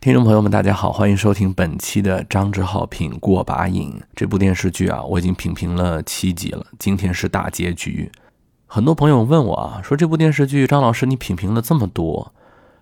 [0.00, 8.10] 听众朋友们，大家好，欢迎收听本期的张志浩品过把瘾这部电视剧啊，我已经品评了七集了，今天是大结局。
[8.66, 12.32] 很多朋友问我啊，说这部电视剧张老师你品评了这么多，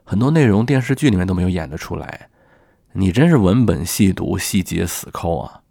[0.05, 2.29] 很多内容电视剧里面都没有演得出来，
[2.93, 5.63] 你真是文本细读，细节死抠啊，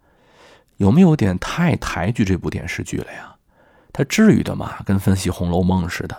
[0.76, 3.36] 有没有点太抬举这部电视剧了呀？
[3.90, 4.74] 它至于的吗？
[4.84, 6.14] 跟分析《红楼梦》似的，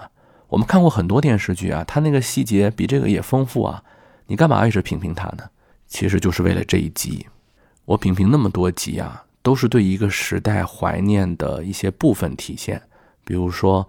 [0.48, 3.84] 我们看过很多电视剧啊，它那个细节比这个也丰富啊。
[4.30, 5.44] 你干嘛一直评评它呢？
[5.88, 7.26] 其实就是为了这一集。
[7.84, 12.80] 我评评那么多集啊，都是对一个时代怀念的一些部分体现，
[13.24, 13.88] 比如说，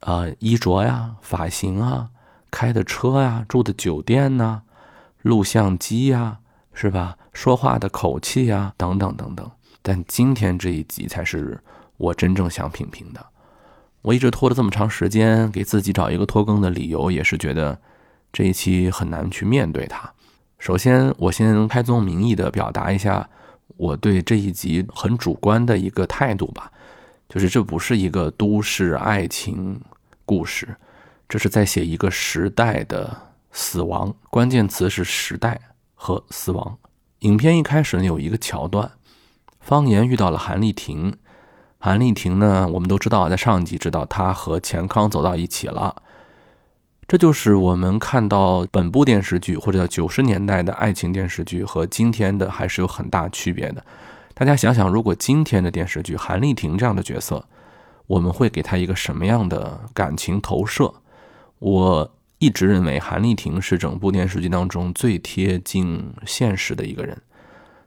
[0.00, 2.08] 呃，衣着呀、发型啊、
[2.50, 4.62] 开的车呀、住的酒店呐、
[5.20, 6.38] 录像机呀，
[6.72, 7.18] 是吧？
[7.34, 9.50] 说话的口气呀，等等等等。
[9.82, 11.62] 但今天这一集才是
[11.98, 13.26] 我真正想评评的。
[14.00, 17.78] 我一直拖了这么长时间，给自己找一个拖更的理由，也是觉得。
[18.36, 20.12] 这一期很难去面对它。
[20.58, 23.26] 首先，我先开宗明义的表达一下
[23.78, 26.70] 我对这一集很主观的一个态度吧，
[27.30, 29.80] 就是这不是一个都市爱情
[30.26, 30.76] 故事，
[31.26, 35.58] 这是在写一个时代的死亡，关键词是时代
[35.94, 36.76] 和死亡。
[37.20, 38.90] 影片一开始呢，有一个桥段，
[39.60, 41.16] 方言遇到了韩丽婷，
[41.78, 46.02] 韩丽婷呢，我们都知道，在上一集知道她和钱康走到一起了。
[47.08, 53.84] 这就是我们看到本部电视剧或者叫九十年代的爱情电视剧和今天的还是有很大区别的。
[54.34, 57.44] 大家想想，如果今天的电视剧韩丽婷这样的角色，
[58.08, 60.92] 我们会给她一个什么样的感情投射？
[61.60, 67.16] 我一直认为韩丽婷是整部电视剧当中最贴近现实的一个人。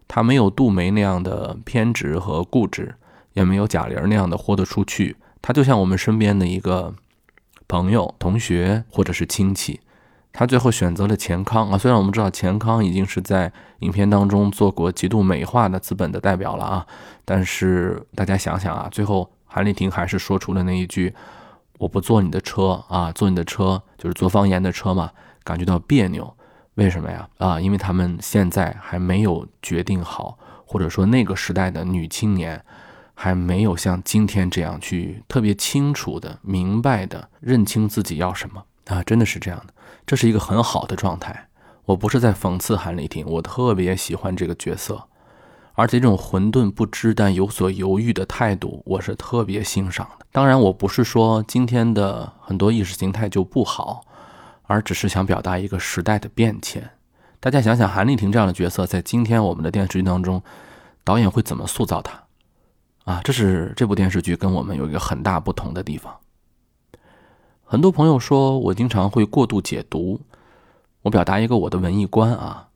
[0.08, 2.96] 她没有杜梅那样的偏执和固执，
[3.34, 5.18] 也没有贾玲那样的豁得出去。
[5.42, 6.96] 她就像我们身边的一个。
[7.70, 9.80] 朋友、同学或者是亲戚，
[10.34, 11.78] 他最后选择了钱康啊。
[11.78, 16.88] 虽然我们知道钱康已经是在影片当中做过极度美化的资本的代表了啊，
[17.24, 21.14] 但是大家想想啊，最后韩丽婷还是说出了那一句
[21.78, 25.12] ：“我不坐你的车啊，坐你的车就是坐方言的车嘛，
[25.44, 26.36] 感觉到别扭。
[26.74, 27.30] 为什么呀？
[27.38, 32.60] 啊，因为他们现在还没有决定好，或者说那个时代的女青年。”
[33.22, 39.04] 还没有像今天这样去特别清楚的、明白的认清自己要什么啊！
[39.04, 39.74] 真的是这样的，
[40.08, 41.50] 这是一个很好的状态。
[41.84, 45.04] 我不是在讽刺韩丽婷，我特别喜欢这个角色，
[45.74, 50.26] 而且这种混沌不知但有所犹豫的态度，我是特别欣赏的。
[50.32, 54.06] 当然，我不是说今天的很多意识形态就不好，
[54.64, 56.90] 而只是想表达一个时代的变迁。
[57.42, 60.42] 大家想想，韩丽婷这样的角色，在今天我们的电视剧当中，
[61.04, 62.24] 导演会怎么塑造她？
[63.10, 66.16] 啊，这是这部电视剧跟我们有一个很大不同的地方。
[67.64, 70.22] 很多朋友说我经常会过度解读，
[71.02, 72.68] 我表达一个我的文艺观啊，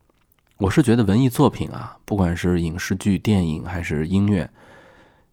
[0.58, 4.50] 我是觉得文艺作品啊，不管是影视剧、电影还是音乐，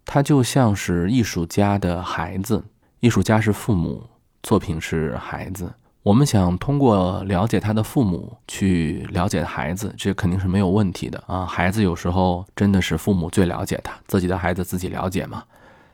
[0.05, 2.63] 它就像是艺术家的孩子，
[3.01, 4.07] 艺术家是父母，
[4.43, 5.73] 作品是孩子。
[6.03, 11.45] 我们想通过了解他的父母去了解孩子，这肯定是没有问题的啊。
[11.45, 15.45] 孩子有时候真的是父母最了解他，自己的孩子自己了解嘛。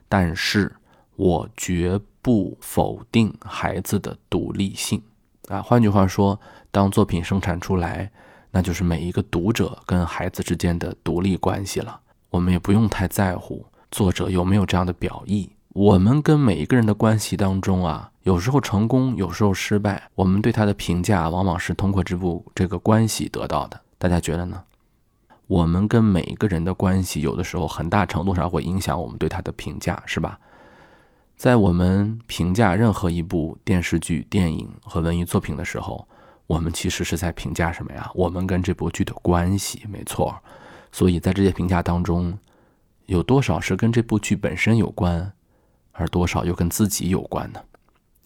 [0.09, 0.73] 但是
[1.17, 5.03] 我绝不否定孩子的独立性
[5.49, 5.61] 啊。
[5.61, 6.39] 换句话说，
[6.71, 8.09] 当作品生产出来，
[8.53, 11.99] 那就是每一个读者跟孩子之间的独立关系了。
[12.31, 15.51] 我们也不用太在乎作者有没有这样的表意。
[15.71, 18.13] 我们跟每一个人的关系当中啊。
[18.27, 23.81] 有时候成功，有时候失败，我们对他的评价往往是通过这部这个关系得到的。
[23.99, 24.65] 大家觉得呢？
[25.47, 30.41] 我们跟每一个人的关系，有的时候很大程度上会影响我们对他的评价，是吧？
[31.37, 36.05] 在我们评价任何一部电视剧、电影和文艺作品的时候，
[36.49, 38.11] 我们其实是在评价什么呀？
[38.13, 40.35] 我们跟这部剧的关系，没错。
[40.91, 42.37] 所以在这些评价当中，
[43.05, 45.33] 有多少是跟这部剧本身有关，
[45.93, 47.61] 而多少又跟自己有关呢？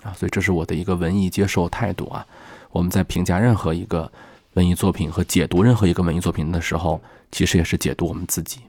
[0.03, 2.27] 啊，所以这是我的一个文艺接受态度啊。
[2.71, 4.11] 我们在评价任何一个
[4.55, 7.01] 文艺作品和解读任何一个文艺作品的时候，
[7.33, 8.61] 其实也是解读我们自己。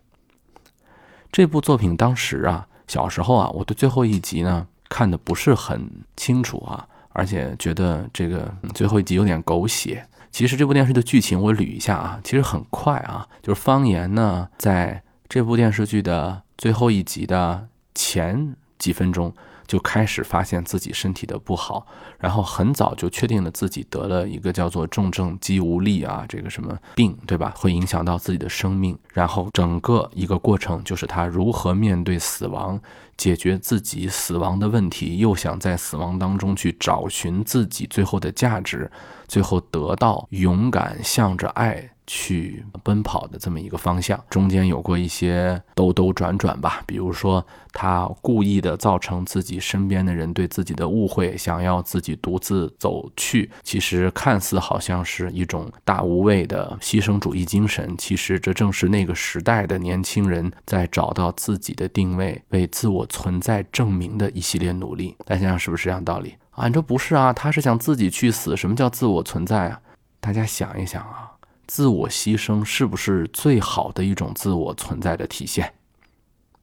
[1.32, 10.06] 这部作品当时啊，小时候啊，我对最后一集呢看的不是很清楚啊，而且觉得这个最后一集有点狗血。
[10.32, 19.34] 其实这部电视的剧情我捋一下啊，其实很快啊，就是方言呢在这部电视剧的最后一集的前几分钟。
[19.72, 21.88] 就开始发现自己身体的不好，
[22.20, 27.54] 然后很早就确定了自己得了一个叫做重症肌无力啊，这个什么病，对吧？
[27.56, 29.00] 会影响到自己的生命。
[29.14, 32.78] 然后整个一个过程就是他如何面对死亡，
[33.16, 38.92] 解决自己死亡的问题，又想在死亡当中去找寻自己最后的价值，
[39.30, 41.92] 最后得到勇敢向着爱。
[42.08, 46.84] 去奔跑的这么一个方向，中间有过一些兜兜转转吧。
[46.86, 53.50] 比如说，他故意的造成自己身边的人对自己的误会，想要自己独自走去。
[53.64, 65.16] 其实看似好像是一种大无畏的牺牲主义精神，其实这正是那个时代的年轻人在找到自己的定位、为自我存在证明的一系列努力。
[65.26, 66.68] 大家想想是不是这样道理啊？
[66.68, 67.32] 你说不是啊？
[67.32, 68.58] 他是想自己去死。
[68.58, 69.80] 什么叫自我存在啊？
[70.20, 71.31] 大家想一想啊。
[71.72, 75.74] 自我牺牲是不是最好的一种自我存在的体现？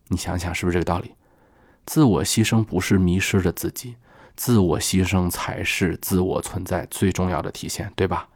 [0.09, 1.15] 你想想，是不是这个道理？
[1.87, 3.97] 自我牺牲不是迷失了自己，
[4.37, 8.29] 自我牺牲才是自我存在最重要的体现，对吧？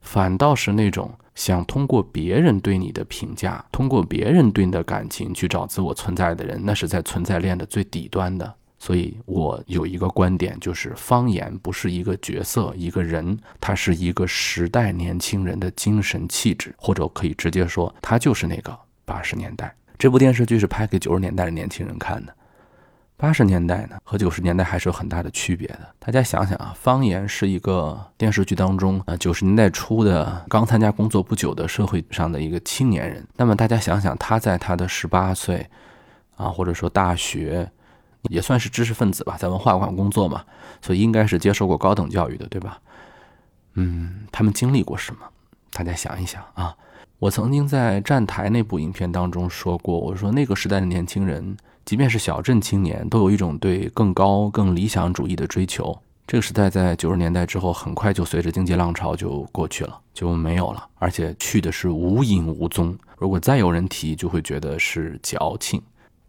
[0.00, 8.54] 反倒是那种想通过别人对你的评价，通过别人对你的感情去找自我存在的人，那是在存在链的最底端的。
[8.80, 19.74] 所以我有一个观点，就是方言不是一个角色、一个人，它是一个时代年轻人的精神气质，或者可以直接说，它就是那个八十年代。
[19.98, 22.32] 这部电视剧是拍给九十年代的年轻人看的，
[23.16, 25.80] 八十年代呢和九十年代还是有很大的区别的。
[25.98, 33.26] 大家想想啊，方言是一个电视剧当中啊九十年代初的刚参加工作不久的社会上的一个青年人。
[33.34, 35.66] 那么大家想想，他在他的十八岁
[36.36, 37.68] 啊，或者说大学。
[38.22, 40.44] 也算是知识分子吧，在文化馆工作嘛，
[40.82, 42.80] 所以应该是接受过高等教育的，对吧？
[43.74, 45.20] 嗯，他们经历过什么？
[45.72, 46.74] 大家想一想啊。
[47.20, 55.96] 我曾经在站台那部影片当中说过，我说那个时代的年轻人，即便是小镇青年，都有一种对更高、更理想主义的追求。
[56.28, 62.96] 这个时代在九十年代之后，很快就随着经济浪潮就过去了，就没有了，而且去的是无影无踪。
[63.16, 65.82] 如果再有人提，就会觉得是矫情。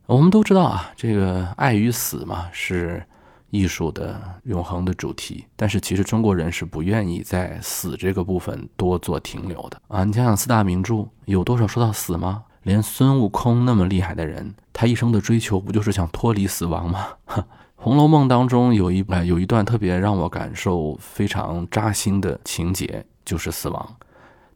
[0.10, 3.06] 我们都知道啊，这个爱与死嘛，是
[3.52, 5.46] 艺术的永恒的主题。
[5.56, 10.04] 但是其实中国人是不愿意在死这个部分多做停留的啊。
[10.04, 12.44] 你想想四大名著有多少说到死吗？
[12.64, 17.10] 连孙悟空那么厉害的人，他一生的追求不就是想脱离死亡吗？
[17.76, 23.96] 《红楼梦》当中有一呃有一段特别让我感受非常扎心的情节，就是死亡，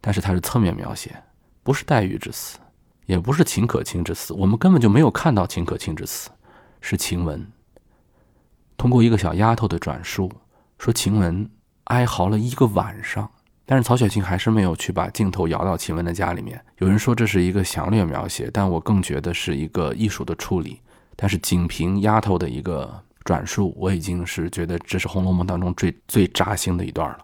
[0.02, 1.16] 但是它是侧面描写，
[1.62, 2.58] 不是黛玉之死。
[3.06, 6.30] 也不是秦可卿之死，我们根本就没有看到秦可卿之死，
[6.82, 7.46] 是晴雯
[8.78, 10.32] 通过一个小丫头的转述
[10.78, 11.50] 说晴雯
[11.86, 13.30] 哀嚎了一个晚上，
[13.66, 16.64] 但是曹雪芹还是没有去把镜头摇到晴雯的家里面。
[16.80, 20.82] 有人说这是一个详略描写，但我更觉得是一个艺术的处理。
[21.16, 27.20] 但是仅凭丫头的一个转述，我已经是觉得这是《红楼梦》当中最最扎心的一段了。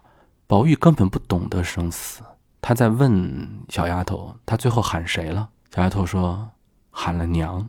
[0.46, 2.22] 宝玉根本不懂得生死，
[2.62, 5.48] 他在问小丫头，他最后喊谁了？
[5.72, 6.50] 小丫头说
[6.90, 7.68] ：“喊了娘，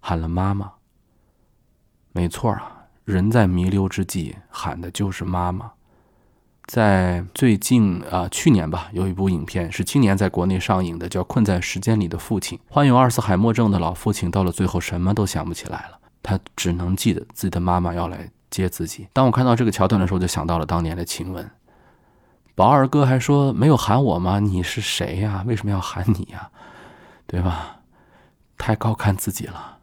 [0.00, 0.70] 喊了妈妈。
[2.12, 5.72] 没错啊，人在弥留之际喊的就是妈妈。
[6.66, 12.58] 在最近啊，去年吧，有一部影片是今年在国内上映的，叫《困在时间里的父亲》。
[12.68, 19.08] 患有阿尔茨海默症的老父亲到了最后什么都想不起来了，他只能记得自己的妈妈要来接自己。
[19.14, 21.50] 当我看到这个桥段的时候，就想到了当年的晴雯。
[22.54, 24.38] 宝二哥还说：没有喊我吗？
[24.38, 25.42] 你是谁呀？
[25.46, 26.50] 为什么要喊你呀？”
[27.32, 27.80] 对吧？
[28.58, 29.78] 太高看自己了，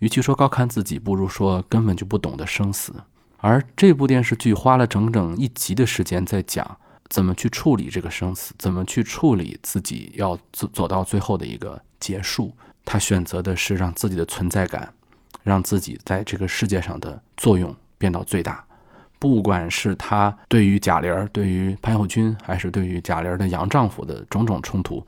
[0.00, 2.92] 与其说高看自己，不如说根本就不懂得生死。
[3.36, 6.78] 而这部电视剧花了整整一集的时间在讲
[7.08, 12.52] 怎么去处理这个生死，怎么去处理自己要走走到最后的一个结束。
[12.84, 14.92] 他选择的是让自己的存在感，
[15.44, 18.64] 让自己在这个世界上的作用变到最大。
[19.20, 25.06] 不管是他对于贾玲、对于潘友军，还是对于贾玲的杨丈夫的种种冲突。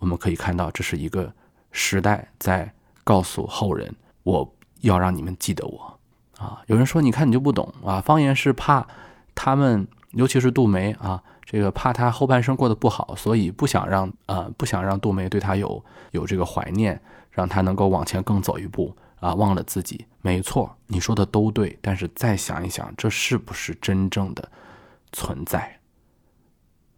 [0.00, 1.32] 我们可以看到，这是一个
[1.70, 5.98] 时代在告诉后人：我要让你们记得我
[6.38, 6.62] 啊！
[6.66, 8.00] 有人说：“你看你就不懂啊！
[8.00, 8.86] 方言是怕
[9.34, 16.98] 他们，尤其是杜梅啊，这个怕他后半生过得不好，所以不想让呃不想让杜梅对他有有这个怀念，
[17.30, 20.06] 让他能够往前更走一步啊，忘了自己。
[20.22, 21.78] 没错，你说的都对。
[21.82, 24.50] 但是再想一想，这是不是真正的
[25.12, 25.78] 存在？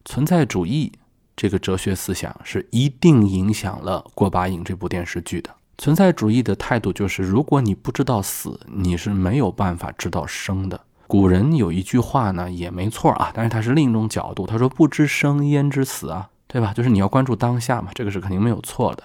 [0.05, 0.93] 存在主义。”
[1.37, 5.51] 这个哲学思想是一定影响了《过把瘾》这部电视剧的。
[5.79, 10.81] 存在主义的态度就是：如果你不知道死，你是没有办法知道生的。
[11.07, 14.47] 古人有一句话呢，也没错啊，但是它是另一种角度。
[14.47, 16.73] 他说：“不知生，焉知死啊？”对吧？
[16.75, 19.03] 就是你要关注当下嘛，这个是肯定没有错的。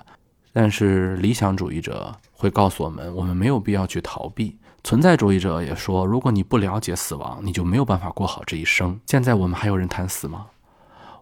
[0.53, 4.57] 但是理想主义者会告诉我们，我们没有必要去逃避。
[4.83, 8.99] 存在主义者也说，如果你不了解死亡，你就没有办法过好这一生。
[9.05, 10.45] 现在我们还有人谈死吗？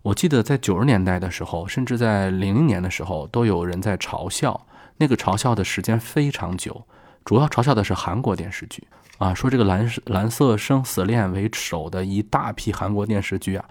[0.05, 4.67] 我记得在九十年代的时候，甚至在零零年的时候，都有人在嘲笑。
[4.97, 6.85] 那个嘲笑的时间非常久，
[7.23, 13.65] 主要嘲笑的是韩国电视剧啊，说这个蓝蓝色生死恋为首的一大批韩国电视剧啊，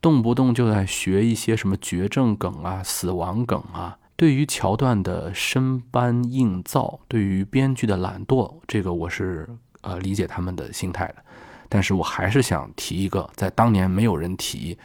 [0.00, 3.96] 动不动就在学一些什么绝症梗啊、死亡梗啊。
[4.16, 9.48] 对于桥段的生搬硬造，对于编剧的懒惰，这个我是
[9.82, 11.16] 呃理解他们的心态的。
[11.68, 14.76] 但是我还是想提一个，在当年没有人提，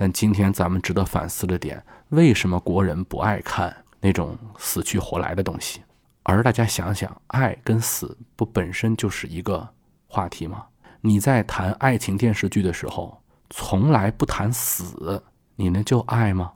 [0.00, 5.82] 但今天咱们值得反思的点：为什么国人不爱看那种死去活来的东西？
[6.22, 9.68] 而大家想想，爱跟死不本身就是一个
[10.06, 10.66] 话题吗？
[11.00, 15.20] 你在谈爱情电视剧的时候，从来不谈死，
[15.56, 16.52] 你那叫爱吗？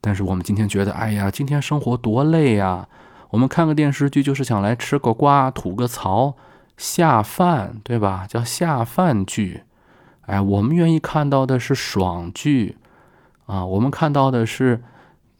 [0.00, 2.88] 但是我们今天觉得，哎呀，今天生活多累呀！
[3.30, 6.36] 我们看个电视剧就是想来吃个瓜、吐个槽、
[6.76, 8.24] 下饭，对吧？
[8.28, 9.64] 叫下饭剧。
[10.26, 12.76] 哎，我们愿意看到的是爽剧
[13.46, 14.82] 啊，我们看到的是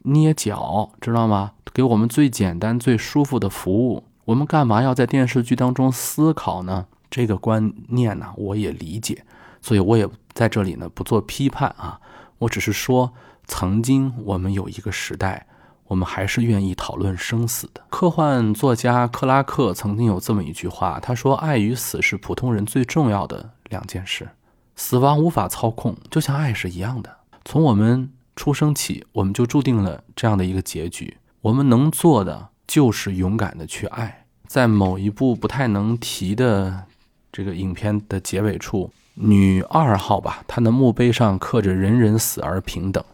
[0.03, 1.53] 捏脚，知道吗？
[1.73, 6.87] 给我们最简单、最舒服的服务，我们干嘛要在电视剧当中思考呢？
[7.11, 9.25] 这个观念呢，我也理解，
[9.63, 12.01] 所以我也在这里呢不做批判啊，
[12.39, 13.13] 我只是说，
[13.47, 15.47] 曾经我们有一个时代，
[15.87, 17.83] 我们还是愿意讨论生死的。
[17.89, 24.29] 科幻作家克拉克曾经有这么一句话，他说：“爱与死是普通人最重要的两件事，
[24.75, 27.17] 死亡无法操控，就像爱是一样的。
[27.45, 34.25] 从我们出生起，我们就注定了这样的一个结局。”我们能做的就是勇敢的去爱。
[34.47, 36.85] 在某一部不太能提的
[37.31, 43.05] 这个影片的结尾处，女二号吧，她的墓碑上刻着“人人死而平等”，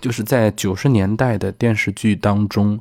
[0.00, 2.80] 就是在九十年代的电视剧当中，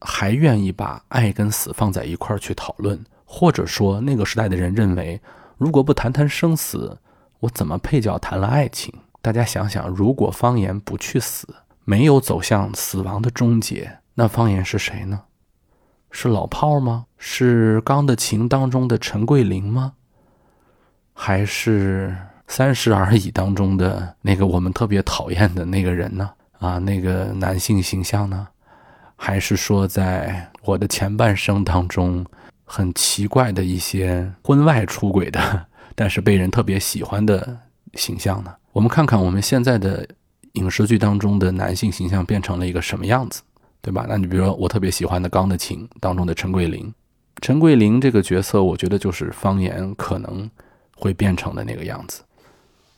[0.00, 5.20] 还愿意把爱跟死放在一块儿去讨论，或者说那个时代的人认为，
[5.56, 6.98] 如果不谈谈生死，
[7.38, 8.92] 我怎么配叫谈了爱情？
[9.26, 11.48] 大家想想，如果方言不去死，
[11.84, 13.98] 没有走向死亡的终结。
[14.14, 15.22] 那方言是谁呢？
[16.12, 17.06] 是老炮吗？
[17.18, 19.94] 是《钢的琴》当中的陈桂林吗？
[21.12, 22.16] 还是
[22.46, 26.30] 《三十而已》当中的那个我们特别讨厌的那个人呢？
[26.60, 28.46] 啊，那个男性形象呢？
[29.16, 32.24] 还是说在我的前半生当中
[32.64, 35.66] 很奇怪的一些婚外出轨的，
[35.96, 37.58] 但是被人特别喜欢的
[37.94, 38.54] 形象呢？
[38.76, 40.06] 我们看看我们现在的
[40.52, 43.40] 影视剧当中的男性形象变成了一个什么样子？
[43.80, 44.04] 对吧？
[44.06, 46.92] 那你比如说我特别喜欢的《钢的琴》当中的陈桂林，
[47.40, 50.50] 陈桂林这个角色，我觉得就是方言可能
[50.94, 52.22] 会变成的那个样子，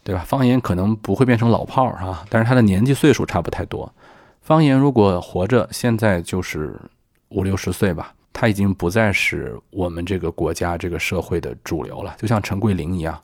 [0.02, 0.25] 对吧？
[0.26, 3.94] 方言可能不会变成老炮儿啊，但是他的年纪岁数差不太多。
[4.42, 6.75] 方言如果活着，现在就是
[7.28, 12.16] 五六十岁吧，他已经不再是我们这个国家这个社会的主流了。
[12.18, 13.16] 就像陈桂林一样，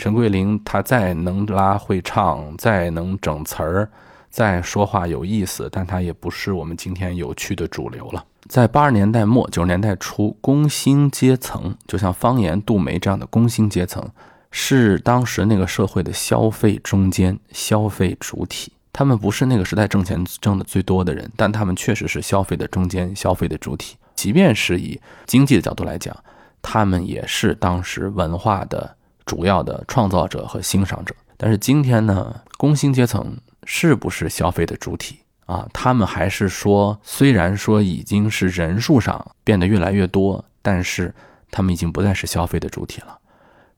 [0.00, 3.90] 陈桂林他再能拉会唱，再能整词儿。
[4.30, 8.24] 再说话有意思，但他也不是我们今天有趣的主流了。
[8.48, 14.02] 在八十年代末九十年代初，工薪阶层就像方言、杜梅这样的工薪阶层，
[14.50, 18.72] 是当时那个社会的消费中间、消费主体。
[18.94, 23.98] 他们不是那个时代挣钱挣的最多的人，但他们确实是消费的中间、消费的主体。
[24.14, 26.16] 即便是以经济的角度来讲，
[26.62, 31.14] 他们也是当时文化的主要的创造者和欣赏者。
[31.36, 33.36] 但是今天呢，工薪阶层。
[33.66, 35.68] 是不是消费的主体啊？
[35.72, 41.14] 他们还是说，虽然说已经是人数上变得越来越多，但是
[41.50, 43.18] 他们已经不再是消费的主体了。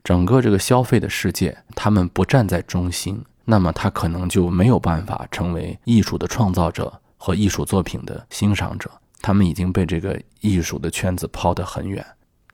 [0.04, 8.88] 整个这个消费的世界，他们不站在中心，那么他可能就没有办法成为艺术的创造者和艺术作品的欣赏者。
[9.20, 12.06] 他们已经被这个艺术的圈子抛得很远。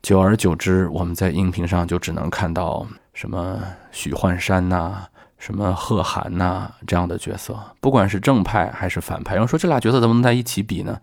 [0.09, 3.63] 久而久之，我们在荧屏上就只能看到什么
[3.93, 5.05] 许幻山呐。
[5.37, 10.99] 什么贺涵呐这样的角色，不管是正派还是反派，有人说这俩角色怎么能在一起比呢？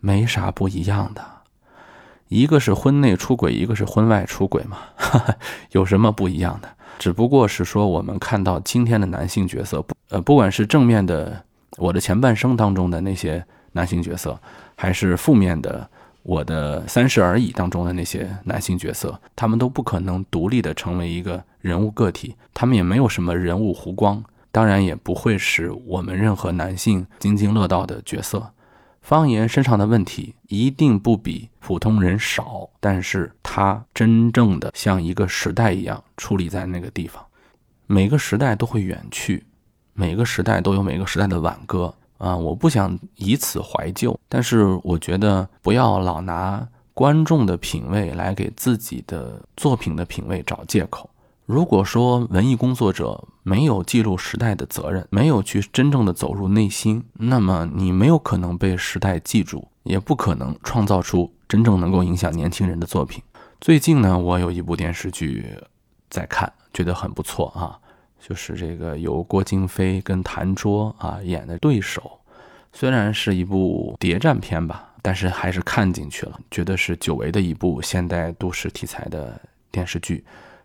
[0.00, 1.22] 没啥不一样的，
[2.26, 4.78] 一个是婚内出轨，一个是婚外出轨嘛，
[5.70, 6.68] 有什么不一样的？
[6.98, 11.44] 只不过是说我们看到今天的男性角色，呃，不管是正面的
[11.76, 14.36] 我的前半生当中的那些男性角色，
[14.74, 15.88] 还是负面的。
[16.28, 28.52] 我的三十而已当中的那些男性角色，他们都不可能独立的成为一个人物个体，他们也没有什么人物弧光，当然也不会使我们任何男性津津乐道的角色。
[29.00, 37.24] 方言身上的问题一定不比普通人少，但是他真正的像一个时代一样矗立在那个地方。
[37.86, 39.46] 每个时代都会远去，
[39.94, 41.94] 每个时代都有每个时代的挽歌。
[42.18, 51.08] 啊，我不想以此怀旧，但是我觉得不要老拿观众的品味来给自己的作品的品味找借口。
[51.46, 63.22] 如果说文艺工作者没有记录时代的责任，没有去真正的走入内心，那么你没有可能被时代记住，也不可能创造出真正能够影响年轻人的作品。
[63.60, 65.46] 最近呢，我有一部电视剧
[66.10, 67.78] 在看，觉得很不错啊，
[68.20, 72.20] 就是这个由郭京飞跟谭卓啊演的对手，
[72.72, 80.24] 虽然是一部谍战片吧，但是还是看进去了，觉得是久违的一部现代都市题材的电视剧。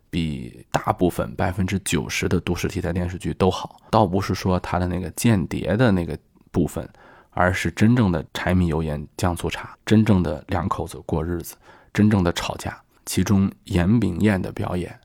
[0.09, 6.15] 比大部分百分之九十的都市题材电视剧都好，倒不是说它的那个间谍的那个
[6.51, 6.87] 部分，
[7.31, 11.55] 而是真正的柴米油盐酱醋茶，真正的两口子过日子，
[11.91, 12.79] 真正的吵架。
[13.07, 14.95] 其中严炳彦的表演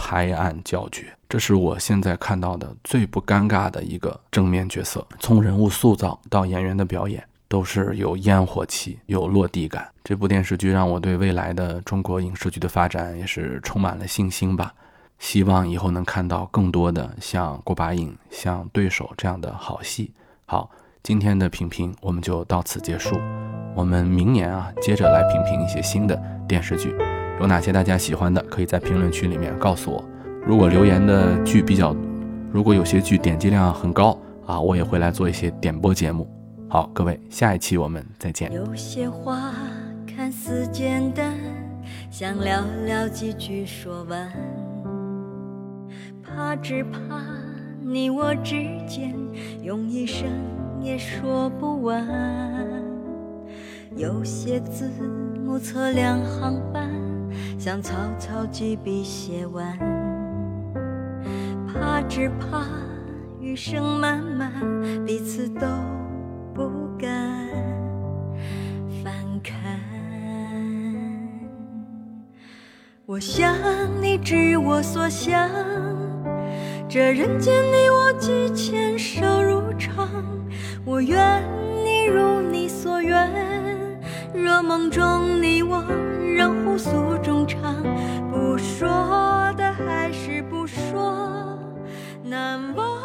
[0.00, 7.22] 拍案叫绝，这是我现在看到的最不尴尬的一个正面角色，从人物塑造到演员的表演。
[7.50, 9.88] 都是有烟火气、有落地感。
[10.04, 14.70] 这部电视剧让我对未来的中国影视剧的发展也是充满了信心吧。
[15.18, 20.12] 希望以后能看到更多的像《过把瘾》、像《对手》这样的好戏。
[20.44, 20.70] 好，
[21.02, 23.18] 今天的评评我们就到此结束。
[23.74, 26.94] 我们明年啊，接着来评评一些新的电视剧，
[27.40, 30.04] 有哪些大家喜欢的，可以在评论区里面告诉我。
[30.44, 31.94] 如果留言的剧比较，
[32.52, 36.28] 如果有些剧点击量很高啊，我也会来做一些点播节目。
[36.68, 38.52] 好，各位，下一期我们再见。
[38.52, 39.52] 有些话
[40.04, 41.32] 看似简单，
[42.10, 44.28] 想寥寥几句说完，
[46.22, 47.22] 怕只怕
[47.80, 48.54] 你我之
[48.86, 49.14] 间
[49.62, 50.26] 用一生
[50.80, 52.04] 也说不完。
[53.96, 54.90] 有些字
[55.44, 56.90] 目测两行半，
[57.58, 59.76] 想草草几笔写完，
[61.66, 62.64] 怕只怕
[63.40, 64.52] 余生漫漫，
[65.04, 65.66] 彼此都。
[66.54, 67.08] 不敢
[69.02, 69.12] 翻
[69.44, 69.54] 看，
[73.06, 73.54] 我想
[74.00, 75.50] 你知我所想，
[76.88, 80.08] 这人间你我几牵手如常，
[80.84, 81.42] 我愿
[81.84, 83.30] 你如你所愿，
[84.32, 85.84] 若梦中你我
[86.38, 87.82] 让互诉衷肠，
[88.30, 88.86] 不说
[89.56, 91.58] 的还是不说，
[92.22, 92.97] 难忘。